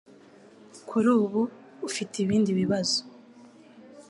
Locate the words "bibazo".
2.59-2.99